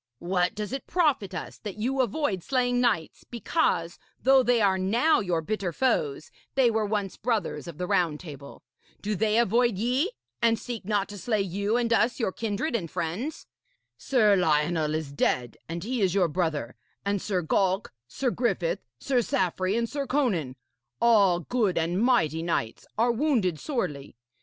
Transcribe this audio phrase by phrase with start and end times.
[0.17, 5.19] 'What does it profit us that you avoid slaying knights because, though they are now
[5.19, 8.63] your bitter foes, they were once brothers of the Round Table?
[9.03, 10.09] Do they avoid ye,
[10.41, 13.45] and seek not to slay you and us your kindred and friends?
[13.95, 16.75] Sir Lionel is dead, and he is your brother;
[17.05, 20.55] and Sir Galk, Sir Griffith, Sir Saffre and Sir Conan
[20.99, 24.15] all good and mighty knights are wounded sorely.